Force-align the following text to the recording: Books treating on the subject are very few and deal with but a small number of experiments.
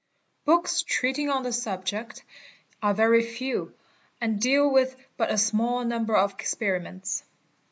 Books 0.45 0.81
treating 0.81 1.29
on 1.29 1.43
the 1.43 1.53
subject 1.53 2.23
are 2.81 2.95
very 2.95 3.21
few 3.21 3.71
and 4.19 4.41
deal 4.41 4.67
with 4.67 4.95
but 5.15 5.29
a 5.29 5.37
small 5.37 5.85
number 5.85 6.17
of 6.17 6.31
experiments. 6.33 7.23